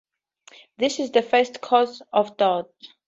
This 0.79 0.99
is 0.99 1.11
the 1.11 1.21
first 1.21 1.61
course 1.61 2.01
of 2.11 2.35
thought. 2.35 2.71